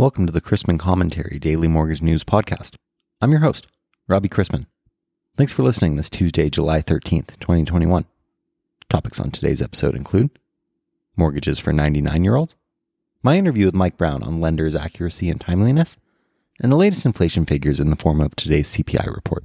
Welcome 0.00 0.24
to 0.24 0.32
the 0.32 0.40
Chrisman 0.40 0.78
Commentary 0.78 1.38
Daily 1.38 1.68
Mortgage 1.68 2.00
News 2.00 2.24
Podcast. 2.24 2.74
I'm 3.20 3.32
your 3.32 3.42
host, 3.42 3.66
Robbie 4.08 4.30
Chrisman. 4.30 4.64
Thanks 5.36 5.52
for 5.52 5.62
listening 5.62 5.96
this 5.96 6.08
Tuesday, 6.08 6.48
July 6.48 6.80
13th, 6.80 7.38
2021. 7.38 8.06
Topics 8.88 9.20
on 9.20 9.30
today's 9.30 9.60
episode 9.60 9.94
include 9.94 10.30
mortgages 11.18 11.58
for 11.58 11.74
99 11.74 12.24
year 12.24 12.36
olds, 12.36 12.56
my 13.22 13.36
interview 13.36 13.66
with 13.66 13.74
Mike 13.74 13.98
Brown 13.98 14.22
on 14.22 14.40
lenders' 14.40 14.74
accuracy 14.74 15.28
and 15.28 15.38
timeliness, 15.38 15.98
and 16.62 16.72
the 16.72 16.76
latest 16.76 17.04
inflation 17.04 17.44
figures 17.44 17.78
in 17.78 17.90
the 17.90 17.96
form 17.96 18.22
of 18.22 18.34
today's 18.36 18.74
CPI 18.74 19.14
report. 19.14 19.44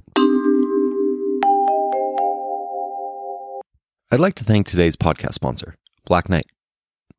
I'd 4.10 4.20
like 4.20 4.36
to 4.36 4.44
thank 4.44 4.66
today's 4.66 4.96
podcast 4.96 5.34
sponsor, 5.34 5.76
Black 6.06 6.30
Knight. 6.30 6.46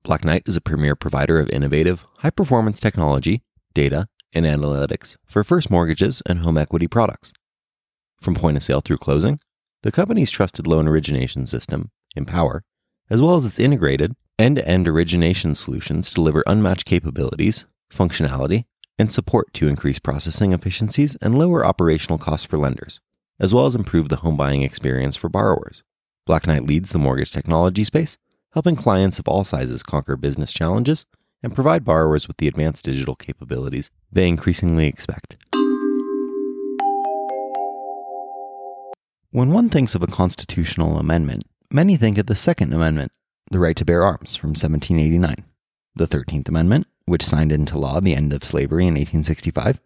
Black 0.07 0.23
Knight 0.23 0.43
is 0.45 0.55
a 0.55 0.61
premier 0.61 0.95
provider 0.95 1.37
of 1.37 1.49
innovative, 1.49 2.05
high 2.19 2.29
performance 2.29 2.79
technology, 2.79 3.43
data, 3.73 4.07
and 4.31 4.45
analytics 4.45 5.17
for 5.25 5.43
first 5.43 5.69
mortgages 5.69 6.21
and 6.25 6.39
home 6.39 6.57
equity 6.57 6.87
products. 6.87 7.33
From 8.21 8.33
point 8.33 8.55
of 8.55 8.63
sale 8.63 8.79
through 8.79 8.99
closing, 8.99 9.41
the 9.83 9.91
company's 9.91 10.31
trusted 10.31 10.65
loan 10.65 10.87
origination 10.87 11.45
system, 11.45 11.91
Empower, 12.15 12.63
as 13.09 13.21
well 13.21 13.35
as 13.35 13.43
its 13.43 13.59
integrated 13.59 14.15
end 14.39 14.55
to 14.55 14.65
end 14.65 14.87
origination 14.87 15.55
solutions 15.55 16.09
deliver 16.09 16.41
unmatched 16.47 16.85
capabilities, 16.85 17.65
functionality, 17.93 18.63
and 18.97 19.11
support 19.11 19.53
to 19.55 19.67
increase 19.67 19.99
processing 19.99 20.53
efficiencies 20.53 21.17
and 21.21 21.37
lower 21.37 21.65
operational 21.65 22.17
costs 22.17 22.45
for 22.45 22.57
lenders, 22.57 23.01
as 23.41 23.53
well 23.53 23.65
as 23.65 23.75
improve 23.75 24.07
the 24.07 24.15
home 24.15 24.37
buying 24.37 24.61
experience 24.61 25.17
for 25.17 25.27
borrowers. 25.27 25.83
Black 26.25 26.47
Knight 26.47 26.65
leads 26.65 26.91
the 26.91 26.97
mortgage 26.97 27.31
technology 27.31 27.83
space 27.83 28.17
helping 28.51 28.75
clients 28.75 29.19
of 29.19 29.27
all 29.27 29.43
sizes 29.43 29.83
conquer 29.83 30.15
business 30.15 30.53
challenges 30.53 31.05
and 31.43 31.53
provide 31.53 31.85
borrowers 31.85 32.27
with 32.27 32.37
the 32.37 32.47
advanced 32.47 32.85
digital 32.85 33.15
capabilities 33.15 33.91
they 34.11 34.27
increasingly 34.27 34.87
expect. 34.87 35.35
When 39.31 39.51
one 39.51 39.69
thinks 39.69 39.93
of 39.93 40.01
a 40.01 40.07
constitutional 40.07 40.97
amendment, 40.97 41.43
many 41.71 41.97
think 41.97 42.17
of 42.17 42.25
the 42.27 42.35
Second 42.35 42.73
Amendment, 42.73 43.11
the 43.51 43.59
right 43.59 43.75
to 43.75 43.85
bear 43.85 44.03
arms 44.03 44.35
from 44.35 44.51
1789, 44.51 45.43
the 45.95 46.07
13th 46.07 46.49
Amendment, 46.49 46.87
which 47.05 47.23
signed 47.23 47.51
into 47.51 47.77
law 47.77 47.99
the 47.99 48.15
end 48.15 48.33
of 48.33 48.43
slavery 48.43 48.87
in 48.87 48.95
1865, 48.95 49.79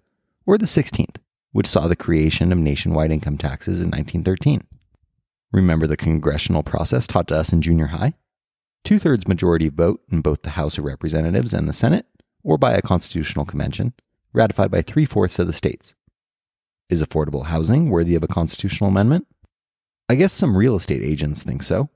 or 0.45 0.57
the 0.57 0.65
16th, 0.65 1.17
which 1.51 1.67
saw 1.67 1.87
the 1.87 1.95
creation 1.95 2.51
of 2.51 2.57
nationwide 2.57 3.11
income 3.11 3.37
taxes 3.37 3.79
in 3.81 3.87
1913. 3.87 4.61
Remember 5.51 5.85
the 5.85 5.97
congressional 5.97 6.63
process 6.63 7.05
taught 7.05 7.27
to 7.27 7.35
us 7.35 7.51
in 7.51 7.61
junior 7.61 7.87
high? 7.87 8.13
Two 8.83 8.99
thirds 8.99 9.27
majority 9.27 9.69
vote 9.69 10.01
in 10.11 10.21
both 10.21 10.41
the 10.41 10.51
House 10.51 10.77
of 10.77 10.83
Representatives 10.83 11.53
and 11.53 11.67
the 11.67 11.73
Senate, 11.73 12.05
or 12.43 12.57
by 12.57 12.73
a 12.73 12.81
constitutional 12.81 13.45
convention, 13.45 13.93
ratified 14.33 14.71
by 14.71 14.81
three 14.81 15.05
fourths 15.05 15.39
of 15.39 15.47
the 15.47 15.53
states. 15.53 15.93
Is 16.89 17.01
affordable 17.01 17.45
housing 17.45 17.89
worthy 17.89 18.15
of 18.15 18.23
a 18.23 18.27
constitutional 18.27 18.89
amendment? 18.89 19.27
I 20.09 20.15
guess 20.15 20.33
some 20.33 20.57
real 20.57 20.75
estate 20.75 21.01
agents 21.01 21.41
think 21.41 21.63
so. 21.63 21.89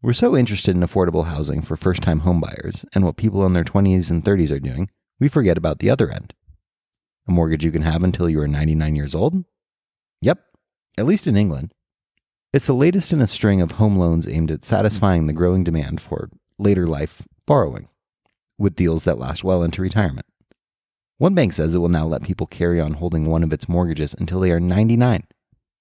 We're 0.00 0.14
so 0.14 0.34
interested 0.36 0.74
in 0.74 0.82
affordable 0.82 1.26
housing 1.26 1.60
for 1.60 1.76
first 1.76 2.02
time 2.02 2.22
homebuyers 2.22 2.86
and 2.94 3.04
what 3.04 3.16
people 3.16 3.44
in 3.44 3.52
their 3.52 3.64
20s 3.64 4.10
and 4.10 4.24
30s 4.24 4.50
are 4.50 4.60
doing, 4.60 4.90
we 5.20 5.28
forget 5.28 5.58
about 5.58 5.78
the 5.78 5.90
other 5.90 6.10
end. 6.10 6.32
A 7.28 7.32
mortgage 7.32 7.64
you 7.64 7.70
can 7.70 7.82
have 7.82 8.02
until 8.02 8.30
you 8.30 8.40
are 8.40 8.48
99 8.48 8.96
years 8.96 9.14
old? 9.14 9.44
Yep, 10.22 10.40
at 10.96 11.06
least 11.06 11.26
in 11.26 11.36
England. 11.36 11.73
It's 12.54 12.68
the 12.68 12.72
latest 12.72 13.12
in 13.12 13.20
a 13.20 13.26
string 13.26 13.60
of 13.60 13.72
home 13.72 13.96
loans 13.96 14.28
aimed 14.28 14.48
at 14.52 14.64
satisfying 14.64 15.26
the 15.26 15.32
growing 15.32 15.64
demand 15.64 16.00
for 16.00 16.30
later 16.56 16.86
life 16.86 17.26
borrowing, 17.46 17.88
with 18.56 18.76
deals 18.76 19.02
that 19.02 19.18
last 19.18 19.42
well 19.42 19.64
into 19.64 19.82
retirement. 19.82 20.26
One 21.18 21.34
bank 21.34 21.52
says 21.52 21.74
it 21.74 21.80
will 21.80 21.88
now 21.88 22.06
let 22.06 22.22
people 22.22 22.46
carry 22.46 22.80
on 22.80 22.92
holding 22.92 23.26
one 23.26 23.42
of 23.42 23.52
its 23.52 23.68
mortgages 23.68 24.14
until 24.14 24.38
they 24.38 24.52
are 24.52 24.60
99, 24.60 25.24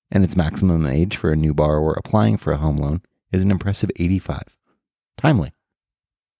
and 0.10 0.24
its 0.24 0.36
maximum 0.36 0.88
age 0.88 1.16
for 1.16 1.32
a 1.32 1.36
new 1.36 1.54
borrower 1.54 1.94
applying 1.94 2.38
for 2.38 2.52
a 2.52 2.58
home 2.58 2.78
loan 2.78 3.04
is 3.32 3.44
an 3.44 3.52
impressive 3.52 3.92
85. 3.98 4.42
Timely. 5.16 5.54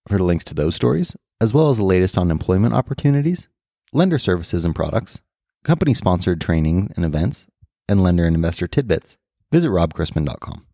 For 0.08 0.18
the 0.18 0.24
links 0.24 0.42
to 0.46 0.54
those 0.54 0.74
stories, 0.74 1.16
as 1.40 1.54
well 1.54 1.70
as 1.70 1.76
the 1.76 1.84
latest 1.84 2.18
on 2.18 2.32
employment 2.32 2.74
opportunities, 2.74 3.46
lender 3.92 4.18
services 4.18 4.64
and 4.64 4.74
products, 4.74 5.20
company 5.62 5.94
sponsored 5.94 6.40
training 6.40 6.92
and 6.96 7.04
events, 7.04 7.46
and 7.88 8.02
lender 8.02 8.24
and 8.26 8.34
investor 8.34 8.66
tidbits, 8.66 9.16
Visit 9.54 9.68
robchrisman.com. 9.68 10.66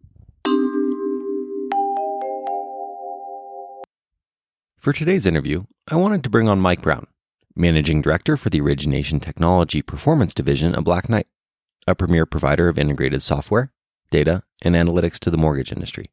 For 4.78 4.94
today's 4.94 5.26
interview, 5.26 5.64
I 5.91 5.96
wanted 5.96 6.24
to 6.24 6.30
bring 6.30 6.48
on 6.48 6.60
Mike 6.60 6.80
Brown, 6.80 7.06
Managing 7.54 8.00
Director 8.00 8.38
for 8.38 8.48
the 8.48 8.62
Origination 8.62 9.20
Technology 9.20 9.82
Performance 9.82 10.32
Division 10.32 10.74
of 10.74 10.84
Black 10.84 11.10
Knight, 11.10 11.26
a 11.86 11.94
premier 11.94 12.24
provider 12.24 12.70
of 12.70 12.78
integrated 12.78 13.20
software, 13.20 13.70
data, 14.10 14.44
and 14.62 14.74
analytics 14.74 15.19
to 15.19 15.30
the 15.30 15.36
mortgage 15.36 15.72
industry. 15.72 16.06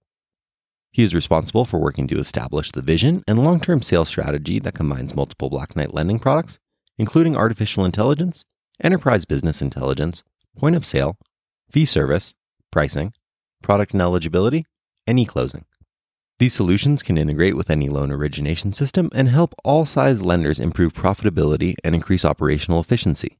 He 0.92 1.06
is 1.06 1.16
responsible 1.16 1.64
for 1.64 1.80
working 1.80 2.06
to 2.10 2.20
establish 2.20 2.74
the 2.74 2.82
vision 2.82 3.24
and 3.30 3.42
long 3.42 3.62
term 3.62 3.82
sales 3.82 4.10
strategy 4.10 4.60
that 4.60 4.74
combines 4.74 5.16
multiple 5.16 5.50
Black 5.50 5.78
Knight 5.78 5.94
lending 5.94 6.20
products, 6.20 6.60
including 6.98 7.38
artificial 7.38 7.86
intelligence, 7.86 8.44
enterprise 8.84 9.24
business 9.24 9.62
intelligence, 9.62 10.22
point 10.58 10.76
of 10.76 10.86
sale, 10.86 11.18
fee 11.72 11.86
service, 11.86 12.34
pricing, 12.72 13.14
product 13.62 13.94
and 13.94 14.02
eligibility, 14.02 14.66
and 15.06 15.20
e-closing. 15.20 15.66
These 16.40 16.54
solutions 16.54 17.02
can 17.02 17.18
integrate 17.18 17.58
with 17.58 17.72
any 17.72 17.90
loan 17.90 18.12
origination 18.12 18.72
system 18.72 19.10
and 19.14 19.30
help 19.30 19.56
all 19.64 19.86
size 19.86 20.24
lenders 20.24 20.60
improve 20.60 20.94
profitability 20.94 21.76
and 21.84 21.96
increase 21.96 22.24
operational 22.24 22.80
efficiency. 22.80 23.40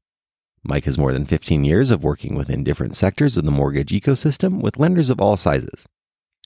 Mike 0.64 0.86
has 0.86 0.98
more 0.98 1.14
than 1.14 1.26
15 1.26 1.64
years 1.64 1.92
of 1.92 2.04
working 2.04 2.36
within 2.36 2.64
different 2.64 2.96
sectors 2.96 3.38
of 3.38 3.46
the 3.46 3.52
mortgage 3.52 3.92
ecosystem 3.92 4.62
with 4.62 4.80
lenders 4.80 5.12
of 5.12 5.22
all 5.22 5.38
sizes. 5.38 5.88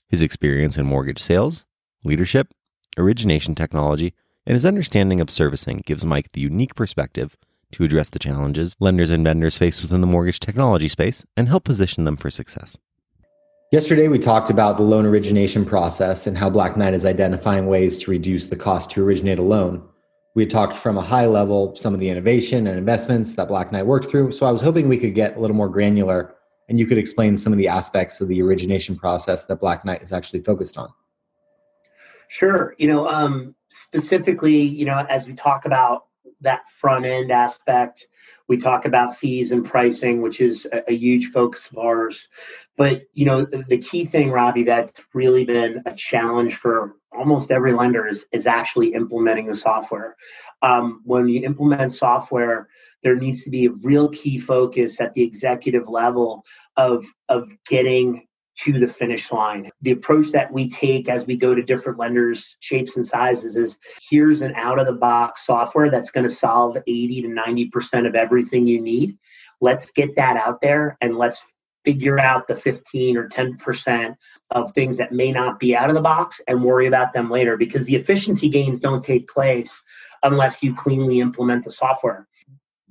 His 0.08 0.20
experience 0.20 0.76
in 0.76 0.84
mortgage 0.84 1.18
sales, 1.18 1.64
leadership, 2.04 2.48
origination 2.98 3.54
technology, 3.54 4.12
and 4.46 4.54
his 4.54 4.66
understanding 4.66 5.20
of 5.20 5.30
servicing 5.30 5.82
gives 5.86 6.04
Mike 6.04 6.32
the 6.32 6.40
unique 6.42 6.74
perspective 6.74 7.36
to 7.72 7.84
address 7.84 8.10
the 8.10 8.18
challenges 8.18 8.74
lenders 8.80 9.10
and 9.10 9.24
vendors 9.24 9.58
face 9.58 9.82
within 9.82 10.00
the 10.00 10.06
mortgage 10.06 10.40
technology 10.40 10.88
space 10.88 11.24
and 11.36 11.48
help 11.48 11.64
position 11.64 12.04
them 12.04 12.16
for 12.16 12.30
success. 12.30 12.78
Yesterday, 13.72 14.08
we 14.08 14.18
talked 14.18 14.50
about 14.50 14.76
the 14.76 14.82
loan 14.82 15.06
origination 15.06 15.64
process 15.64 16.26
and 16.26 16.36
how 16.36 16.50
Black 16.50 16.76
Knight 16.76 16.92
is 16.92 17.06
identifying 17.06 17.66
ways 17.66 17.96
to 17.98 18.10
reduce 18.10 18.48
the 18.48 18.56
cost 18.56 18.90
to 18.90 19.02
originate 19.02 19.38
a 19.38 19.42
loan. 19.42 19.82
We 20.34 20.42
had 20.42 20.50
talked 20.50 20.76
from 20.76 20.98
a 20.98 21.02
high 21.02 21.26
level 21.26 21.74
some 21.74 21.94
of 21.94 22.00
the 22.00 22.10
innovation 22.10 22.66
and 22.66 22.76
investments 22.76 23.34
that 23.36 23.48
Black 23.48 23.72
Knight 23.72 23.86
worked 23.86 24.10
through. 24.10 24.32
So 24.32 24.44
I 24.44 24.50
was 24.50 24.60
hoping 24.60 24.88
we 24.88 24.98
could 24.98 25.14
get 25.14 25.36
a 25.36 25.40
little 25.40 25.56
more 25.56 25.70
granular 25.70 26.34
and 26.68 26.78
you 26.78 26.86
could 26.86 26.98
explain 26.98 27.36
some 27.36 27.52
of 27.52 27.58
the 27.58 27.68
aspects 27.68 28.20
of 28.20 28.28
the 28.28 28.42
origination 28.42 28.94
process 28.94 29.46
that 29.46 29.56
Black 29.60 29.86
Knight 29.86 30.02
is 30.02 30.12
actually 30.12 30.42
focused 30.42 30.76
on. 30.76 30.90
Sure. 32.28 32.74
You 32.78 32.88
know, 32.88 33.08
um, 33.08 33.54
specifically, 33.70 34.60
you 34.60 34.84
know, 34.84 34.98
as 35.08 35.26
we 35.26 35.34
talk 35.34 35.64
about 35.64 36.06
that 36.42 36.68
front 36.68 37.04
end 37.04 37.30
aspect. 37.30 38.06
We 38.48 38.56
talk 38.56 38.84
about 38.84 39.16
fees 39.16 39.52
and 39.52 39.64
pricing, 39.64 40.20
which 40.20 40.40
is 40.40 40.66
a, 40.70 40.90
a 40.90 40.94
huge 40.94 41.30
focus 41.30 41.68
of 41.68 41.78
ours. 41.78 42.28
But 42.76 43.02
you 43.14 43.24
know, 43.24 43.42
the, 43.42 43.64
the, 43.68 43.78
key 43.78 44.04
thing, 44.04 44.30
Robbie, 44.30 44.64
that's 44.64 45.00
really 45.14 45.44
been 45.44 45.82
a 45.86 45.94
challenge 45.94 46.54
for 46.56 46.96
almost 47.12 47.50
every 47.50 47.72
lender 47.72 48.06
is 48.06 48.26
is 48.32 48.46
actually 48.46 48.94
implementing 48.94 49.46
the 49.46 49.54
software. 49.54 50.16
Um, 50.60 51.02
when 51.04 51.28
you 51.28 51.42
implement 51.44 51.92
software, 51.92 52.68
there 53.02 53.16
needs 53.16 53.44
to 53.44 53.50
be 53.50 53.66
a 53.66 53.72
real 53.72 54.08
key 54.08 54.38
focus 54.38 55.00
at 55.00 55.12
the 55.14 55.22
executive 55.22 55.88
level 55.88 56.44
of 56.76 57.04
of 57.28 57.50
getting 57.66 58.26
to 58.60 58.78
the 58.78 58.88
finish 58.88 59.30
line. 59.32 59.70
The 59.80 59.92
approach 59.92 60.32
that 60.32 60.52
we 60.52 60.68
take 60.68 61.08
as 61.08 61.26
we 61.26 61.36
go 61.36 61.54
to 61.54 61.62
different 61.62 61.98
lenders, 61.98 62.56
shapes, 62.60 62.96
and 62.96 63.06
sizes 63.06 63.56
is 63.56 63.78
here's 64.10 64.42
an 64.42 64.54
out 64.56 64.78
of 64.78 64.86
the 64.86 64.92
box 64.92 65.46
software 65.46 65.90
that's 65.90 66.10
going 66.10 66.24
to 66.24 66.34
solve 66.34 66.76
80 66.86 67.22
to 67.22 67.28
90% 67.28 68.06
of 68.06 68.14
everything 68.14 68.66
you 68.66 68.80
need. 68.80 69.18
Let's 69.60 69.90
get 69.92 70.16
that 70.16 70.36
out 70.36 70.60
there 70.60 70.96
and 71.00 71.16
let's 71.16 71.42
figure 71.84 72.18
out 72.18 72.46
the 72.46 72.56
15 72.56 73.16
or 73.16 73.28
10% 73.28 74.16
of 74.50 74.72
things 74.72 74.98
that 74.98 75.12
may 75.12 75.32
not 75.32 75.58
be 75.58 75.74
out 75.74 75.88
of 75.88 75.94
the 75.94 76.02
box 76.02 76.40
and 76.46 76.62
worry 76.62 76.86
about 76.86 77.12
them 77.12 77.30
later 77.30 77.56
because 77.56 77.86
the 77.86 77.96
efficiency 77.96 78.48
gains 78.48 78.80
don't 78.80 79.02
take 79.02 79.28
place 79.28 79.82
unless 80.22 80.62
you 80.62 80.74
cleanly 80.74 81.20
implement 81.20 81.64
the 81.64 81.70
software 81.70 82.28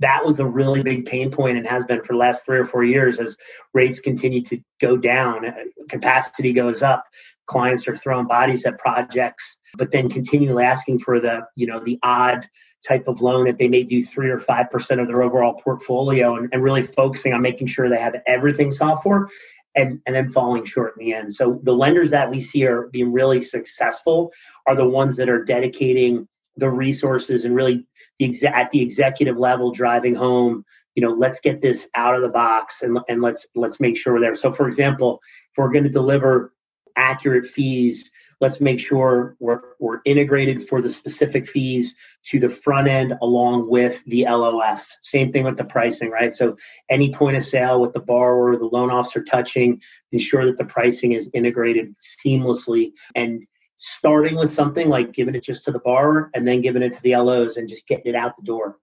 that 0.01 0.25
was 0.25 0.39
a 0.39 0.45
really 0.45 0.81
big 0.81 1.05
pain 1.05 1.31
point 1.31 1.57
and 1.57 1.67
has 1.67 1.85
been 1.85 2.01
for 2.01 2.13
the 2.13 2.19
last 2.19 2.43
three 2.45 2.57
or 2.57 2.65
four 2.65 2.83
years 2.83 3.19
as 3.19 3.37
rates 3.73 3.99
continue 3.99 4.41
to 4.43 4.59
go 4.79 4.97
down, 4.97 5.45
uh, 5.45 5.53
capacity 5.89 6.53
goes 6.53 6.81
up, 6.81 7.05
clients 7.45 7.87
are 7.87 7.95
throwing 7.95 8.27
bodies 8.27 8.65
at 8.65 8.79
projects, 8.79 9.57
but 9.77 9.91
then 9.91 10.09
continually 10.09 10.63
asking 10.63 10.99
for 10.99 11.19
the, 11.19 11.41
you 11.55 11.67
know, 11.67 11.79
the 11.79 11.99
odd 12.01 12.47
type 12.87 13.07
of 13.07 13.21
loan 13.21 13.45
that 13.45 13.59
they 13.59 13.67
may 13.67 13.83
do 13.83 14.03
three 14.03 14.29
or 14.29 14.39
five 14.39 14.69
percent 14.71 14.99
of 14.99 15.07
their 15.07 15.21
overall 15.21 15.53
portfolio 15.63 16.35
and, 16.35 16.49
and 16.51 16.63
really 16.63 16.81
focusing 16.81 17.31
on 17.31 17.41
making 17.41 17.67
sure 17.67 17.87
they 17.87 17.99
have 17.99 18.15
everything 18.25 18.71
software 18.71 19.27
and, 19.75 20.01
and 20.07 20.15
then 20.15 20.31
falling 20.31 20.65
short 20.65 20.95
in 20.97 21.05
the 21.05 21.13
end. 21.13 21.33
So 21.33 21.59
the 21.63 21.73
lenders 21.73 22.09
that 22.09 22.29
we 22.29 22.41
see 22.41 22.65
are 22.65 22.87
being 22.91 23.13
really 23.13 23.39
successful 23.39 24.31
are 24.67 24.75
the 24.75 24.87
ones 24.87 25.15
that 25.17 25.29
are 25.29 25.43
dedicating 25.43 26.27
the 26.57 26.69
resources 26.69 27.45
and 27.45 27.55
really 27.55 27.85
the 28.19 28.29
exa- 28.29 28.51
at 28.51 28.71
the 28.71 28.81
executive 28.81 29.37
level 29.37 29.71
driving 29.71 30.15
home 30.15 30.65
you 30.95 31.01
know 31.01 31.13
let's 31.13 31.39
get 31.39 31.61
this 31.61 31.87
out 31.95 32.15
of 32.15 32.21
the 32.21 32.29
box 32.29 32.81
and, 32.81 32.99
and 33.07 33.21
let's 33.21 33.47
let's 33.55 33.79
make 33.79 33.97
sure 33.97 34.13
we're 34.13 34.19
there 34.19 34.35
so 34.35 34.51
for 34.51 34.67
example 34.67 35.19
if 35.51 35.57
we're 35.57 35.71
going 35.71 35.83
to 35.83 35.89
deliver 35.89 36.53
accurate 36.95 37.47
fees 37.47 38.11
let's 38.41 38.59
make 38.59 38.79
sure 38.79 39.37
we're, 39.39 39.61
we're 39.79 39.99
integrated 40.03 40.67
for 40.67 40.81
the 40.81 40.89
specific 40.89 41.47
fees 41.47 41.93
to 42.25 42.39
the 42.39 42.49
front 42.49 42.87
end 42.87 43.13
along 43.21 43.69
with 43.69 44.03
the 44.05 44.25
LOS. 44.25 44.97
Same 45.01 45.31
thing 45.31 45.45
with 45.45 45.57
the 45.57 45.63
pricing, 45.63 46.09
right? 46.09 46.35
So 46.35 46.57
any 46.89 47.13
point 47.13 47.37
of 47.37 47.45
sale 47.45 47.79
with 47.79 47.93
the 47.93 47.99
borrower, 47.99 48.57
the 48.57 48.65
loan 48.65 48.89
officer 48.89 49.23
touching, 49.23 49.79
ensure 50.11 50.47
that 50.47 50.57
the 50.57 50.65
pricing 50.65 51.13
is 51.13 51.29
integrated 51.33 51.95
seamlessly 52.25 52.93
and 53.15 53.43
starting 53.83 54.35
with 54.35 54.51
something 54.51 54.89
like 54.89 55.11
giving 55.11 55.33
it 55.33 55.41
just 55.41 55.63
to 55.63 55.71
the 55.71 55.79
borrower 55.79 56.29
and 56.35 56.47
then 56.47 56.61
giving 56.61 56.83
it 56.83 56.93
to 56.93 57.01
the 57.01 57.15
LOs 57.15 57.57
and 57.57 57.67
just 57.67 57.87
getting 57.87 58.13
it 58.13 58.15
out 58.15 58.37
the 58.37 58.43
door. 58.43 58.77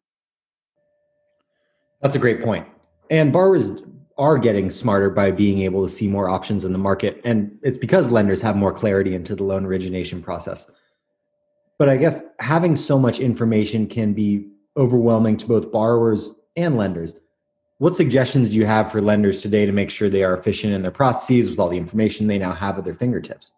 That's 2.03 2.17
a 2.17 2.19
great 2.19 2.43
point. 2.43 2.67
And 3.09 3.33
borrowers 3.33 3.71
are 4.19 4.37
getting 4.39 4.71
smarter 4.71 5.09
by 5.09 5.31
being 5.31 5.61
able 5.61 5.85
to 5.85 5.89
see 5.89 6.09
more 6.09 6.29
options 6.29 6.65
in 6.65 6.73
the 6.73 6.79
market. 6.79 7.21
And 7.25 7.56
it's 7.62 7.79
because 7.79 8.11
lenders 8.11 8.43
have 8.43 8.56
more 8.56 8.73
clarity 8.73 9.15
into 9.15 9.37
the 9.37 9.45
loan 9.45 9.65
origination 9.65 10.21
process. 10.21 10.69
But 11.79 11.89
I 11.89 11.97
guess 11.97 12.25
having 12.41 12.75
so 12.75 12.99
much 12.99 13.21
information 13.21 13.87
can 13.87 14.15
be 14.15 14.49
overwhelming 14.77 15.37
to 15.37 15.47
both 15.47 15.71
borrowers 15.71 16.31
and 16.56 16.77
lenders. 16.77 17.15
What 17.79 17.95
suggestions 17.95 18.49
do 18.50 18.56
you 18.56 18.67
have 18.67 18.91
for 18.91 19.00
lenders 19.00 19.43
today 19.43 19.65
to 19.65 19.71
make 19.71 19.91
sure 19.91 20.09
they 20.09 20.25
are 20.25 20.37
efficient 20.37 20.75
in 20.75 20.83
their 20.83 20.91
processes 20.91 21.50
with 21.50 21.61
all 21.61 21.69
the 21.69 21.77
information 21.77 22.27
they 22.27 22.39
now 22.39 22.53
have 22.53 22.79
at 22.79 22.85
their 22.85 22.95
fingertips? 22.95 23.53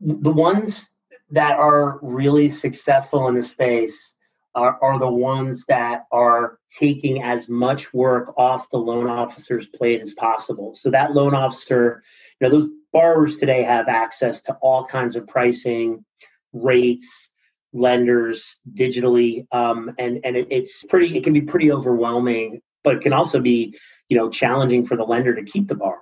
The 0.00 0.32
ones 0.32 0.90
that 1.30 1.58
are 1.58 1.98
really 2.02 2.50
successful 2.50 3.28
in 3.28 3.34
the 3.34 3.42
space 3.42 4.12
are, 4.54 4.78
are 4.82 4.98
the 4.98 5.08
ones 5.08 5.64
that 5.66 6.04
are 6.12 6.58
taking 6.70 7.22
as 7.22 7.48
much 7.48 7.92
work 7.92 8.34
off 8.36 8.70
the 8.70 8.78
loan 8.78 9.08
officer's 9.08 9.66
plate 9.66 10.00
as 10.00 10.12
possible. 10.12 10.74
So 10.74 10.90
that 10.90 11.12
loan 11.12 11.34
officer, 11.34 12.02
you 12.40 12.48
know, 12.48 12.56
those 12.56 12.68
borrowers 12.92 13.38
today 13.38 13.62
have 13.62 13.88
access 13.88 14.40
to 14.42 14.54
all 14.62 14.86
kinds 14.86 15.16
of 15.16 15.26
pricing, 15.26 16.04
rates, 16.52 17.30
lenders 17.72 18.56
digitally, 18.72 19.46
um, 19.52 19.92
and 19.98 20.20
and 20.24 20.36
it, 20.36 20.46
it's 20.50 20.84
pretty. 20.84 21.16
It 21.16 21.24
can 21.24 21.32
be 21.32 21.40
pretty 21.40 21.72
overwhelming, 21.72 22.62
but 22.84 22.96
it 22.96 23.02
can 23.02 23.12
also 23.12 23.40
be, 23.40 23.76
you 24.08 24.16
know, 24.16 24.30
challenging 24.30 24.86
for 24.86 24.96
the 24.96 25.02
lender 25.02 25.34
to 25.34 25.42
keep 25.42 25.66
the 25.66 25.74
borrower. 25.74 25.98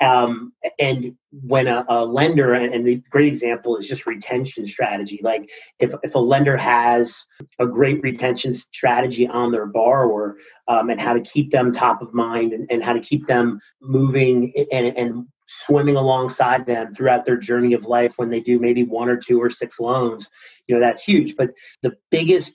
Um, 0.00 0.52
and 0.78 1.16
when 1.32 1.66
a, 1.66 1.84
a 1.88 2.04
lender, 2.04 2.54
and 2.54 2.86
the 2.86 3.02
great 3.10 3.28
example 3.28 3.76
is 3.76 3.88
just 3.88 4.06
retention 4.06 4.66
strategy. 4.66 5.20
Like 5.22 5.50
if, 5.80 5.92
if 6.02 6.14
a 6.14 6.20
lender 6.20 6.56
has 6.56 7.24
a 7.58 7.66
great 7.66 8.00
retention 8.02 8.52
strategy 8.52 9.26
on 9.26 9.50
their 9.50 9.66
borrower 9.66 10.36
um, 10.68 10.90
and 10.90 11.00
how 11.00 11.14
to 11.14 11.20
keep 11.20 11.50
them 11.50 11.72
top 11.72 12.00
of 12.00 12.14
mind 12.14 12.52
and, 12.52 12.70
and 12.70 12.82
how 12.82 12.92
to 12.92 13.00
keep 13.00 13.26
them 13.26 13.60
moving 13.80 14.52
and, 14.72 14.96
and 14.96 15.26
swimming 15.48 15.96
alongside 15.96 16.66
them 16.66 16.94
throughout 16.94 17.24
their 17.24 17.36
journey 17.38 17.72
of 17.72 17.84
life 17.84 18.12
when 18.16 18.30
they 18.30 18.40
do 18.40 18.58
maybe 18.58 18.84
one 18.84 19.08
or 19.08 19.16
two 19.16 19.40
or 19.40 19.50
six 19.50 19.80
loans, 19.80 20.28
you 20.66 20.74
know, 20.74 20.80
that's 20.80 21.02
huge. 21.02 21.36
But 21.36 21.50
the 21.82 21.96
biggest 22.10 22.52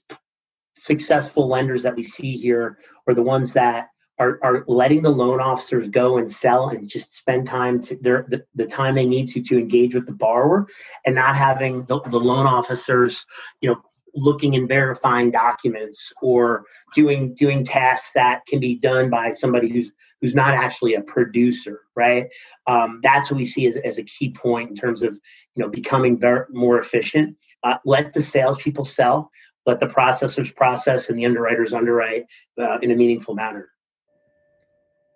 successful 0.76 1.50
lenders 1.50 1.84
that 1.84 1.96
we 1.96 2.04
see 2.04 2.38
here 2.38 2.78
are 3.08 3.14
the 3.14 3.24
ones 3.24 3.54
that 3.54 3.88
are, 4.20 4.40
are 4.44 4.64
letting 4.68 5.02
the 5.02 5.10
loan 5.10 5.40
officers 5.40 5.90
go 5.90 6.18
and 6.18 6.32
sell 6.32 6.70
and 6.70 6.88
just 6.88 7.12
spend 7.12 7.48
time 7.48 7.82
to 7.82 7.96
their 7.98 8.26
the, 8.30 8.46
the 8.56 8.66
time 8.66 8.96
they 8.96 9.06
need 9.06 9.28
to 9.28 9.42
to 9.42 9.58
engage 9.58 9.96
with 9.96 10.06
the 10.06 10.12
borrower 10.12 10.68
and 11.06 11.16
not 11.16 11.36
having 11.36 11.84
the, 11.86 12.00
the 12.02 12.20
loan 12.20 12.46
officers 12.46 13.26
you 13.62 13.70
know 13.70 13.82
looking 14.16 14.56
and 14.56 14.68
verifying 14.68 15.32
documents 15.32 16.14
or 16.22 16.66
doing 16.94 17.34
doing 17.34 17.66
tasks 17.66 18.12
that 18.14 18.46
can 18.46 18.60
be 18.60 18.76
done 18.76 19.10
by 19.10 19.32
somebody 19.32 19.70
who's 19.70 19.92
who's 20.22 20.36
not 20.36 20.54
actually 20.54 20.94
a 20.94 21.02
producer 21.02 21.82
right? 21.96 22.28
Um, 22.68 23.00
that's 23.04 23.30
what 23.30 23.38
we 23.38 23.46
see 23.46 23.68
as, 23.68 23.78
as 23.78 23.98
a 23.98 24.04
key 24.04 24.32
point 24.32 24.70
in 24.70 24.76
terms 24.76 25.04
of 25.04 25.14
you 25.56 25.64
know 25.64 25.70
becoming 25.70 26.20
very, 26.20 26.46
more 26.52 26.80
efficient. 26.80 27.38
Uh, 27.64 27.78
let 27.86 28.14
the 28.14 28.22
salespeople 28.22 28.84
sell 28.84 29.32
let 29.66 29.80
the 29.80 29.88
processors 29.88 30.54
process 30.54 31.10
and 31.10 31.18
the 31.18 31.26
underwriters 31.26 31.74
underwrite 31.74 32.26
uh, 32.60 32.78
in 32.80 32.92
a 32.92 32.96
meaningful 32.96 33.34
manner 33.34 33.70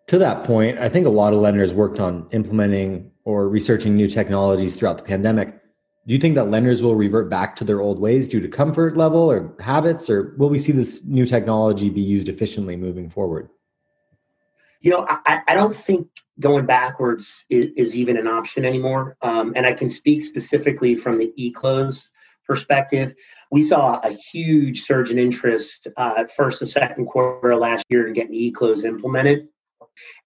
to 0.08 0.18
that 0.18 0.46
point, 0.46 0.80
I 0.80 0.90
think 0.90 1.06
a 1.06 1.10
lot 1.10 1.34
of 1.34 1.40
lenders 1.40 1.74
worked 1.74 2.00
on 2.00 2.28
implementing 2.32 3.12
or 3.26 3.50
researching 3.50 3.96
new 3.96 4.08
technologies 4.08 4.76
throughout 4.76 4.98
the 4.98 5.04
pandemic. 5.04 5.50
Do 6.08 6.14
you 6.14 6.20
think 6.20 6.36
that 6.36 6.50
lenders 6.50 6.82
will 6.82 6.96
revert 6.96 7.30
back 7.30 7.58
to 7.58 7.66
their 7.66 7.82
old 7.82 8.00
ways 8.00 8.30
due 8.30 8.40
to 8.40 8.48
comfort 8.48 8.96
level 8.96 9.30
or 9.30 9.54
habits, 9.60 10.10
or 10.10 10.34
will 10.38 10.48
we 10.48 10.58
see 10.58 10.72
this 10.72 11.04
new 11.04 11.26
technology 11.26 11.90
be 11.90 12.02
used 12.02 12.30
efficiently 12.30 12.78
moving 12.78 13.10
forward? 13.10 13.50
You 14.80 14.92
know, 14.92 15.06
I, 15.10 15.42
I 15.46 15.56
don't 15.56 15.76
think 15.76 16.08
going 16.40 16.66
backwards 16.66 17.44
is, 17.50 17.72
is 17.76 17.96
even 17.98 18.16
an 18.16 18.28
option 18.28 18.64
anymore. 18.64 19.18
Um, 19.22 19.52
and 19.58 19.66
I 19.66 19.74
can 19.74 19.90
speak 19.90 20.24
specifically 20.24 20.96
from 20.96 21.18
the 21.18 21.34
e-close 21.36 22.10
perspective. 22.46 23.14
We 23.52 23.64
saw 23.64 24.00
a 24.04 24.12
huge 24.12 24.84
surge 24.84 25.12
in 25.12 25.18
interest 25.18 25.88
uh, 25.98 26.24
first 26.34 26.62
and 26.62 26.70
second 26.70 27.08
quarter 27.08 27.54
last 27.58 27.86
year 27.90 28.08
in 28.08 28.14
getting 28.14 28.34
e-close 28.34 28.86
implemented. 28.86 29.50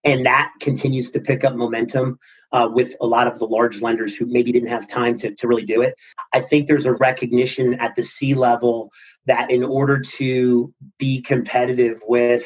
And 0.03 0.25
that 0.25 0.51
continues 0.59 1.11
to 1.11 1.19
pick 1.19 1.43
up 1.43 1.55
momentum 1.55 2.19
uh, 2.51 2.69
with 2.71 2.95
a 3.01 3.05
lot 3.05 3.27
of 3.27 3.39
the 3.39 3.45
large 3.45 3.81
lenders 3.81 4.15
who 4.15 4.25
maybe 4.25 4.51
didn't 4.51 4.69
have 4.69 4.87
time 4.87 5.17
to, 5.19 5.33
to 5.35 5.47
really 5.47 5.65
do 5.65 5.81
it. 5.81 5.95
I 6.33 6.41
think 6.41 6.67
there's 6.67 6.85
a 6.85 6.93
recognition 6.93 7.75
at 7.75 7.95
the 7.95 8.03
C 8.03 8.33
level 8.33 8.91
that 9.25 9.51
in 9.51 9.63
order 9.63 9.99
to 9.99 10.73
be 10.97 11.21
competitive 11.21 12.01
with 12.07 12.45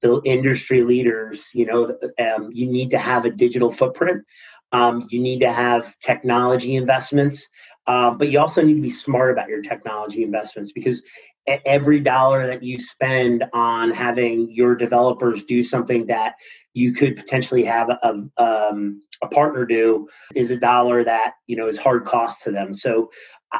the 0.00 0.20
industry 0.24 0.82
leaders, 0.82 1.44
you 1.52 1.66
know, 1.66 1.96
um, 2.18 2.50
you 2.52 2.66
need 2.66 2.90
to 2.90 2.98
have 2.98 3.24
a 3.24 3.30
digital 3.30 3.70
footprint. 3.70 4.24
Um, 4.72 5.06
you 5.10 5.20
need 5.20 5.40
to 5.40 5.52
have 5.52 5.96
technology 5.98 6.76
investments, 6.76 7.46
uh, 7.86 8.10
but 8.12 8.28
you 8.28 8.38
also 8.38 8.62
need 8.62 8.74
to 8.74 8.82
be 8.82 8.90
smart 8.90 9.30
about 9.30 9.48
your 9.48 9.62
technology 9.62 10.22
investments 10.22 10.72
because 10.72 11.02
every 11.46 11.98
dollar 12.00 12.46
that 12.46 12.62
you 12.62 12.78
spend 12.78 13.44
on 13.52 13.90
having 13.90 14.48
your 14.50 14.76
developers 14.76 15.44
do 15.44 15.62
something 15.62 16.06
that 16.06 16.34
you 16.74 16.92
could 16.92 17.16
potentially 17.16 17.64
have 17.64 17.90
a, 17.90 18.14
um, 18.38 19.02
a 19.22 19.26
partner 19.26 19.66
do 19.66 20.08
is 20.34 20.50
a 20.50 20.56
dollar 20.56 21.02
that 21.02 21.34
you 21.46 21.56
know 21.56 21.66
is 21.66 21.78
hard 21.78 22.04
cost 22.04 22.42
to 22.44 22.50
them. 22.50 22.74
So 22.74 23.10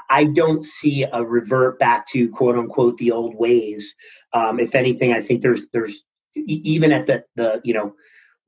i 0.08 0.24
don't 0.24 0.64
see 0.64 1.02
a 1.02 1.22
revert 1.22 1.78
back 1.78 2.06
to 2.06 2.26
quote 2.30 2.56
unquote 2.56 2.96
the 2.98 3.10
old 3.10 3.34
ways. 3.34 3.94
Um, 4.32 4.58
if 4.60 4.74
anything 4.74 5.12
i 5.12 5.20
think 5.20 5.42
there's 5.42 5.68
there's 5.70 5.98
even 6.34 6.92
at 6.92 7.06
the 7.06 7.24
the 7.36 7.60
you 7.64 7.74
know 7.74 7.94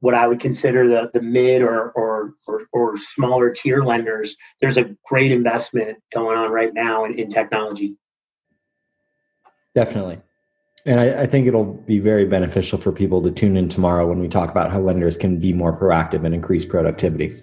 what 0.04 0.12
I 0.12 0.26
would 0.26 0.38
consider 0.38 0.86
the, 0.86 1.10
the 1.14 1.22
mid 1.22 1.62
or, 1.62 1.90
or, 1.92 2.34
or, 2.46 2.66
or 2.74 2.98
smaller 2.98 3.48
tier 3.48 3.82
lenders, 3.82 4.36
there's 4.60 4.76
a 4.76 4.94
great 5.02 5.32
investment 5.32 5.96
going 6.12 6.36
on 6.36 6.50
right 6.50 6.74
now 6.74 7.06
in, 7.06 7.18
in 7.18 7.30
technology. 7.30 7.96
Definitely. 9.74 10.20
And 10.84 11.00
I, 11.00 11.22
I, 11.22 11.26
think 11.26 11.46
it'll 11.46 11.64
be 11.64 12.00
very 12.00 12.26
beneficial 12.26 12.78
for 12.78 12.92
people 12.92 13.22
to 13.22 13.30
tune 13.30 13.56
in 13.56 13.70
tomorrow 13.70 14.06
when 14.06 14.18
we 14.18 14.28
talk 14.28 14.50
about 14.50 14.70
how 14.70 14.80
lenders 14.80 15.16
can 15.16 15.40
be 15.40 15.54
more 15.54 15.72
proactive 15.72 16.26
and 16.26 16.34
increase 16.34 16.66
productivity. 16.66 17.34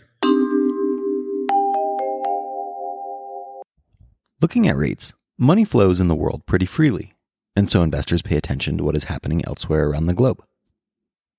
Looking 4.39 4.68
at 4.68 4.77
rates, 4.77 5.13
money 5.39 5.65
flows 5.65 6.00
in 6.00 6.10
the 6.10 6.15
world 6.15 6.46
pretty 6.46 6.68
freely, 6.68 7.13
and 7.56 7.72
so 7.72 7.82
investors 7.82 8.22
pay 8.22 8.38
attention 8.38 8.77
to 8.77 8.84
what 8.84 8.96
is 8.96 9.06
happening 9.06 9.41
elsewhere 9.48 9.89
around 9.89 10.06
the 10.06 10.13
globe. 10.13 10.44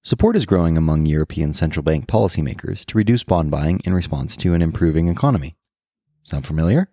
Support 0.04 0.34
is 0.34 0.46
growing 0.46 0.76
among 0.76 1.06
European 1.06 1.54
central 1.54 1.84
bank 1.84 2.08
policymakers 2.08 2.84
to 2.86 2.98
reduce 2.98 3.22
bond 3.22 3.52
buying 3.52 3.78
in 3.84 3.94
response 3.94 4.36
to 4.38 4.52
an 4.52 4.60
improving 4.60 5.06
economy. 5.06 5.54
Sound 6.24 6.44
familiar? 6.44 6.88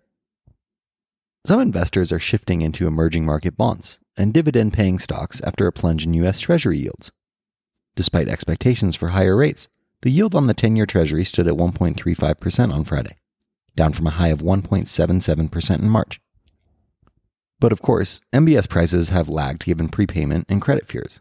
Some 1.44 1.60
investors 1.60 2.12
are 2.12 2.20
shifting 2.20 2.62
into 2.62 2.86
emerging 2.86 3.26
market 3.26 3.56
bonds 3.56 3.98
and 4.16 4.32
dividend 4.32 4.74
paying 4.74 5.00
stocks 5.00 5.40
after 5.40 5.66
a 5.66 5.72
plunge 5.72 6.06
in 6.06 6.14
U.S. 6.14 6.38
Treasury 6.38 6.78
yields. 6.78 7.10
Despite 7.96 8.28
expectations 8.28 8.94
for 8.94 9.08
higher 9.08 9.36
rates, 9.36 9.66
the 10.02 10.10
yield 10.12 10.36
on 10.36 10.46
the 10.46 10.54
10 10.54 10.76
year 10.76 10.86
Treasury 10.86 11.24
stood 11.24 11.48
at 11.48 11.54
1.35% 11.54 12.72
on 12.72 12.84
Friday, 12.84 13.16
down 13.74 13.92
from 13.92 14.06
a 14.06 14.10
high 14.10 14.28
of 14.28 14.38
1.77% 14.38 15.78
in 15.80 15.90
March. 15.90 16.20
But 17.58 17.72
of 17.72 17.82
course, 17.82 18.20
MBS 18.32 18.68
prices 18.68 19.08
have 19.08 19.28
lagged 19.28 19.64
given 19.64 19.88
prepayment 19.88 20.46
and 20.48 20.62
credit 20.62 20.86
fears. 20.86 21.20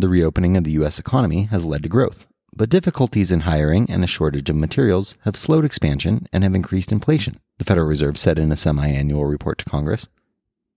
The 0.00 0.08
reopening 0.08 0.56
of 0.56 0.62
the 0.62 0.70
U.S. 0.72 1.00
economy 1.00 1.48
has 1.50 1.64
led 1.64 1.82
to 1.82 1.88
growth, 1.88 2.28
but 2.54 2.68
difficulties 2.70 3.32
in 3.32 3.40
hiring 3.40 3.90
and 3.90 4.04
a 4.04 4.06
shortage 4.06 4.48
of 4.48 4.54
materials 4.54 5.16
have 5.22 5.34
slowed 5.34 5.64
expansion 5.64 6.28
and 6.32 6.44
have 6.44 6.54
increased 6.54 6.92
inflation, 6.92 7.40
the 7.58 7.64
Federal 7.64 7.88
Reserve 7.88 8.16
said 8.16 8.38
in 8.38 8.52
a 8.52 8.56
semi 8.56 8.86
annual 8.86 9.24
report 9.24 9.58
to 9.58 9.64
Congress. 9.64 10.06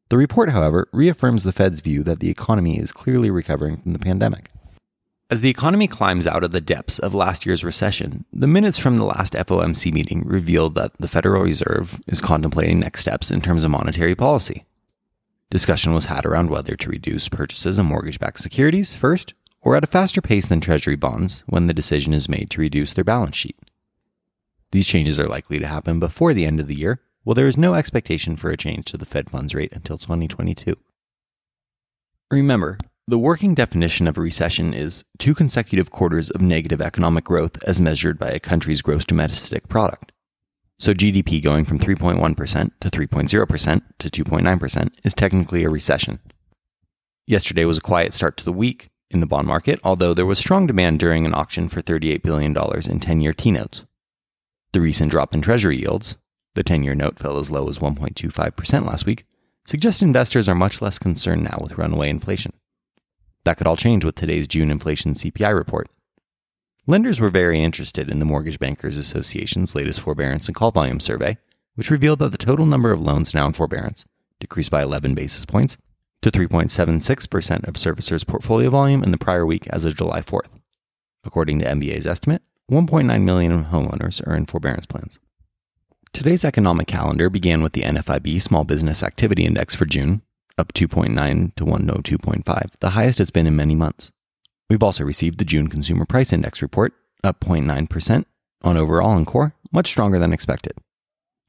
The 0.10 0.18
report, 0.18 0.50
however, 0.50 0.88
reaffirms 0.92 1.44
the 1.44 1.54
Fed's 1.54 1.82
view 1.82 2.02
that 2.02 2.20
the 2.20 2.32
economy 2.32 2.80
is 2.80 2.92
clearly 2.92 3.30
recovering 3.30 3.78
from 3.78 3.94
the 3.94 4.00
pandemic. 4.00 4.50
As 5.30 5.42
the 5.42 5.52
economy 5.52 5.88
climbs 5.88 6.26
out 6.26 6.44
of 6.44 6.52
the 6.52 6.60
depths 6.60 6.98
of 6.98 7.14
last 7.14 7.46
year's 7.46 7.64
recession, 7.64 8.26
the 8.34 8.48
minutes 8.48 8.80
from 8.80 8.98
the 8.98 9.06
last 9.06 9.34
FOMC 9.34 9.94
meeting 9.94 10.24
revealed 10.26 10.74
that 10.74 10.98
the 10.98 11.08
Federal 11.08 11.44
Reserve 11.44 12.02
is 12.08 12.22
contemplating 12.22 12.80
next 12.80 13.02
steps 13.02 13.30
in 13.30 13.40
terms 13.40 13.64
of 13.64 13.70
monetary 13.70 14.16
policy. 14.16 14.66
Discussion 15.52 15.94
was 15.94 16.06
had 16.06 16.26
around 16.26 16.50
whether 16.50 16.78
to 16.78 16.90
reduce 16.90 17.28
purchases 17.28 17.78
of 17.78 17.86
mortgage 17.86 18.20
backed 18.20 18.40
securities 18.40 18.94
first 18.94 19.34
or 19.60 19.76
at 19.76 19.84
a 19.84 19.88
faster 19.88 20.22
pace 20.22 20.48
than 20.48 20.62
Treasury 20.62 20.96
bonds 20.96 21.44
when 21.46 21.68
the 21.68 21.74
decision 21.74 22.14
is 22.14 22.30
made 22.30 22.50
to 22.52 22.62
reduce 22.62 22.94
their 22.94 23.04
balance 23.04 23.36
sheet. 23.36 23.60
These 24.72 24.88
changes 24.88 25.20
are 25.20 25.28
likely 25.28 25.60
to 25.60 25.68
happen 25.68 26.00
before 26.00 26.34
the 26.34 26.46
end 26.46 26.62
of 26.62 26.68
the 26.68 26.76
year, 26.76 27.02
while 27.24 27.36
there 27.36 27.50
is 27.50 27.58
no 27.58 27.74
expectation 27.74 28.38
for 28.38 28.50
a 28.50 28.56
change 28.56 28.86
to 28.86 28.98
the 28.98 29.06
Fed 29.06 29.30
funds 29.30 29.54
rate 29.54 29.74
until 29.74 29.98
2022. 29.98 30.78
Remember, 32.32 32.78
the 33.06 33.20
working 33.20 33.54
definition 33.54 34.08
of 34.08 34.18
a 34.18 34.22
recession 34.22 34.74
is 34.74 35.04
two 35.20 35.36
consecutive 35.36 35.92
quarters 35.92 36.30
of 36.30 36.40
negative 36.40 36.80
economic 36.80 37.26
growth 37.26 37.62
as 37.64 37.82
measured 37.82 38.18
by 38.18 38.30
a 38.30 38.40
country's 38.40 38.82
gross 38.82 39.04
domestic 39.04 39.68
product. 39.68 40.14
So 40.82 40.96
GDP 40.96 41.44
going 41.44 41.66
from 41.66 41.78
3.1% 41.78 42.72
to 42.80 42.90
3.0% 42.90 43.82
to 44.00 44.10
2.9% 44.10 44.90
is 45.04 45.14
technically 45.14 45.64
a 45.64 45.70
recession. 45.70 46.20
Yesterday 47.28 47.66
was 47.66 47.78
a 47.78 47.82
quiet 47.82 48.16
start 48.16 48.36
to 48.38 48.44
the 48.46 48.52
week 48.52 48.90
in 49.12 49.20
the 49.20 49.28
bond 49.28 49.48
market, 49.48 49.80
although 49.84 50.16
there 50.16 50.26
was 50.26 50.40
strong 50.40 50.66
demand 50.66 51.00
during 51.00 51.24
an 51.24 51.36
auction 51.36 51.70
for 51.70 51.84
$38 51.84 52.24
billion 52.24 52.58
in 52.90 53.00
10 53.00 53.22
year 53.22 53.32
T 53.32 53.52
notes. 53.52 53.86
The 54.72 54.82
recent 54.82 55.12
drop 55.12 55.36
in 55.36 55.44
Treasury 55.44 55.78
yields, 55.78 56.18
the 56.56 56.64
10 56.64 56.82
year 56.82 56.96
note 56.96 57.20
fell 57.20 57.38
as 57.38 57.52
low 57.52 57.70
as 57.70 57.78
1.25% 57.78 58.88
last 58.88 59.06
week, 59.06 59.26
suggests 59.68 60.02
investors 60.02 60.50
are 60.50 60.56
much 60.56 60.82
less 60.82 60.98
concerned 60.98 61.44
now 61.44 61.60
with 61.62 61.78
runaway 61.78 62.10
inflation. 62.10 62.54
That 63.44 63.58
could 63.58 63.68
all 63.68 63.78
change 63.78 64.04
with 64.04 64.16
today's 64.16 64.48
June 64.48 64.72
inflation 64.72 65.14
CPI 65.14 65.56
report. 65.56 65.90
Lenders 66.92 67.22
were 67.22 67.30
very 67.30 67.64
interested 67.64 68.10
in 68.10 68.20
the 68.20 68.26
Mortgage 68.26 68.60
Bankers 68.60 68.98
Association's 68.98 69.76
latest 69.76 70.02
forbearance 70.02 70.48
and 70.48 70.56
call 70.56 70.72
volume 70.72 71.00
survey, 71.00 71.38
which 71.76 71.90
revealed 71.90 72.20
that 72.20 72.34
the 72.34 72.38
total 72.38 72.66
number 72.66 72.92
of 72.92 73.00
loans 73.00 73.34
now 73.34 73.46
in 73.46 73.54
forbearance 73.54 74.04
decreased 74.42 74.72
by 74.72 74.84
11 74.84 75.16
basis 75.16 75.46
points 75.46 75.78
to 76.22 76.30
3.76% 76.30 77.66
of 77.66 77.76
servicers' 77.76 78.28
portfolio 78.28 78.70
volume 78.70 79.06
in 79.06 79.12
the 79.12 79.18
prior 79.18 79.46
week 79.46 79.68
as 79.70 79.86
of 79.86 79.96
July 79.96 80.20
4th. 80.20 80.50
According 81.24 81.60
to 81.60 81.66
MBA's 81.66 82.06
estimate, 82.06 82.42
1.9 82.70 83.22
million 83.24 83.64
homeowners 83.64 84.28
are 84.28 84.36
in 84.36 84.46
forbearance 84.46 84.86
plans. 84.86 85.18
Today's 86.12 86.44
economic 86.44 86.88
calendar 86.88 87.30
began 87.30 87.64
with 87.64 87.72
the 87.72 87.84
NFIB 87.84 88.42
Small 88.42 88.66
Business 88.66 89.02
Activity 89.02 89.46
Index 89.46 89.76
for 89.76 89.86
June, 89.86 90.24
up 90.58 90.74
2.9 90.74 91.56
to 91.56 91.64
102.5, 91.64 92.72
the 92.82 92.90
highest 92.90 93.22
it's 93.22 93.32
been 93.32 93.48
in 93.48 93.56
many 93.56 93.76
months. 93.76 94.12
We've 94.72 94.82
also 94.82 95.04
received 95.04 95.38
the 95.38 95.44
June 95.44 95.68
Consumer 95.68 96.06
Price 96.06 96.32
Index 96.32 96.62
report, 96.62 96.94
up 97.26 97.42
0.9% 97.42 98.24
on 98.62 98.78
overall 98.78 99.18
and 99.18 99.28
core, 99.28 99.54
much 99.74 99.90
stronger 99.90 100.18
than 100.18 100.32
expected. 100.32 100.72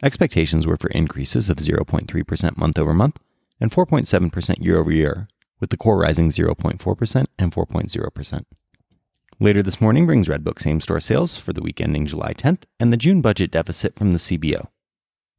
Expectations 0.03 0.67
were 0.67 0.77
for 0.77 0.91
increases 0.91 1.49
of 1.49 1.59
0.3% 1.59 2.57
month 2.57 2.81
over 2.81 2.93
month 2.93 3.21
and 3.61 3.71
4.7% 3.71 4.65
year 4.65 4.77
over 4.77 4.91
year, 4.91 5.29
with 5.61 5.71
the 5.71 5.77
core 5.77 6.01
rising 6.01 6.31
0.4% 6.31 7.27
and 7.39 7.53
4.0%. 7.53 8.45
Later 9.39 9.63
this 9.63 9.81
morning 9.81 10.05
brings 10.05 10.27
Redbook 10.27 10.59
same 10.59 10.81
store 10.81 10.99
sales 10.99 11.37
for 11.37 11.53
the 11.53 11.63
week 11.63 11.81
ending 11.81 12.07
July 12.07 12.35
10th 12.35 12.65
and 12.81 12.93
the 12.93 12.97
June 12.97 13.21
budget 13.21 13.53
deficit 13.53 13.95
from 13.95 14.11
the 14.11 14.19
CBO. 14.19 14.67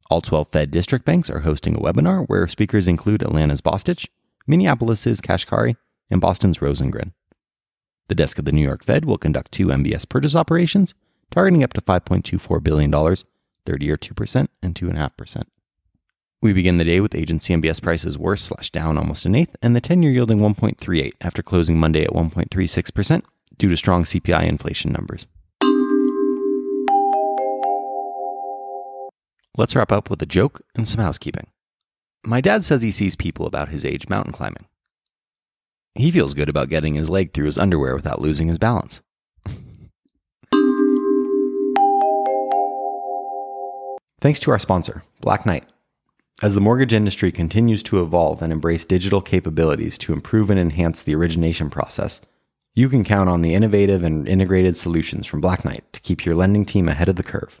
All 0.08 0.22
12 0.22 0.48
Fed 0.48 0.70
district 0.70 1.04
banks 1.04 1.28
are 1.28 1.40
hosting 1.40 1.76
a 1.76 1.80
webinar 1.80 2.24
where 2.28 2.48
speakers 2.48 2.88
include 2.88 3.20
Atlanta's 3.20 3.60
Bostic, 3.60 4.08
Minneapolis's 4.46 5.20
Kashkari, 5.20 5.76
and 6.10 6.22
Boston's 6.22 6.60
Rosengren. 6.60 7.12
The 8.08 8.14
desk 8.14 8.38
of 8.38 8.44
the 8.44 8.52
New 8.52 8.62
York 8.62 8.84
Fed 8.84 9.04
will 9.04 9.18
conduct 9.18 9.52
two 9.52 9.68
MBS 9.68 10.08
purchase 10.08 10.36
operations, 10.36 10.94
targeting 11.30 11.64
up 11.64 11.72
to 11.72 11.80
$5.24 11.80 12.62
billion, 12.62 12.90
30 12.90 13.90
or 13.90 13.96
2% 13.96 14.48
and 14.62 14.74
2.5%. 14.74 15.42
We 16.42 16.52
begin 16.52 16.76
the 16.76 16.84
day 16.84 17.00
with 17.00 17.14
agency 17.14 17.54
MBS 17.54 17.80
prices 17.80 18.18
worse 18.18 18.42
slash 18.42 18.70
down 18.70 18.98
almost 18.98 19.24
an 19.24 19.34
eighth, 19.34 19.56
and 19.62 19.74
the 19.74 19.80
10 19.80 20.02
year 20.02 20.12
yielding 20.12 20.40
1.38 20.40 21.14
after 21.22 21.42
closing 21.42 21.80
Monday 21.80 22.04
at 22.04 22.10
1.36% 22.10 23.22
due 23.56 23.68
to 23.70 23.76
strong 23.76 24.04
CPI 24.04 24.44
inflation 24.44 24.92
numbers. 24.92 25.26
Let's 29.56 29.74
wrap 29.74 29.92
up 29.92 30.10
with 30.10 30.20
a 30.20 30.26
joke 30.26 30.60
and 30.74 30.86
some 30.86 31.00
housekeeping. 31.00 31.46
My 32.24 32.42
dad 32.42 32.64
says 32.64 32.82
he 32.82 32.90
sees 32.90 33.16
people 33.16 33.46
about 33.46 33.68
his 33.68 33.84
age 33.84 34.08
mountain 34.08 34.32
climbing. 34.32 34.66
He 35.96 36.10
feels 36.10 36.34
good 36.34 36.48
about 36.48 36.70
getting 36.70 36.94
his 36.94 37.08
leg 37.08 37.32
through 37.32 37.46
his 37.46 37.56
underwear 37.56 37.94
without 37.94 38.20
losing 38.20 38.48
his 38.48 38.58
balance. 38.58 39.00
Thanks 44.20 44.40
to 44.40 44.50
our 44.50 44.58
sponsor, 44.58 45.04
Black 45.20 45.46
Knight. 45.46 45.68
As 46.42 46.54
the 46.54 46.60
mortgage 46.60 46.92
industry 46.92 47.30
continues 47.30 47.84
to 47.84 48.02
evolve 48.02 48.42
and 48.42 48.52
embrace 48.52 48.84
digital 48.84 49.20
capabilities 49.20 49.96
to 49.98 50.12
improve 50.12 50.50
and 50.50 50.58
enhance 50.58 51.04
the 51.04 51.14
origination 51.14 51.70
process, 51.70 52.20
you 52.74 52.88
can 52.88 53.04
count 53.04 53.28
on 53.28 53.42
the 53.42 53.54
innovative 53.54 54.02
and 54.02 54.26
integrated 54.26 54.76
solutions 54.76 55.28
from 55.28 55.40
Black 55.40 55.64
Knight 55.64 55.84
to 55.92 56.00
keep 56.00 56.26
your 56.26 56.34
lending 56.34 56.64
team 56.64 56.88
ahead 56.88 57.08
of 57.08 57.14
the 57.14 57.22
curve. 57.22 57.60